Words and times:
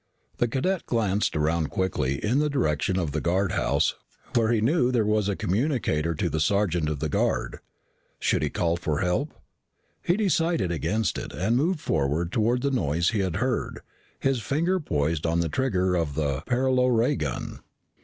The 0.37 0.47
cadet 0.47 0.87
glanced 0.87 1.35
around 1.35 1.69
quickly 1.69 2.15
in 2.25 2.39
the 2.39 2.49
direction 2.49 2.97
of 2.97 3.11
the 3.11 3.21
guardhouse 3.21 3.93
where 4.33 4.51
he 4.51 4.59
knew 4.59 4.91
there 4.91 5.05
was 5.05 5.29
a 5.29 5.35
communicator 5.35 6.15
to 6.15 6.27
the 6.27 6.39
sergeant 6.39 6.89
of 6.89 6.97
the 6.99 7.07
guard. 7.07 7.59
Should 8.19 8.41
he 8.41 8.49
call 8.49 8.77
for 8.77 9.01
help? 9.01 9.31
He 10.01 10.17
decided 10.17 10.71
against 10.71 11.19
it 11.19 11.31
and 11.31 11.55
moved 11.55 11.81
forward 11.81 12.31
toward 12.31 12.63
the 12.63 12.71
noise 12.71 13.09
he 13.11 13.19
had 13.19 13.35
heard, 13.35 13.81
his 14.19 14.41
finger 14.41 14.79
poised 14.79 15.27
on 15.27 15.39
the 15.39 15.49
trigger 15.49 15.93
of 15.93 16.15
the 16.15 16.41
paralo 16.47 16.87
ray 16.87 17.15
gun. 17.15 17.59